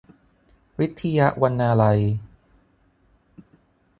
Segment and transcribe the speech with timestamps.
[0.85, 1.99] ฤทธิยะวรรณาลัย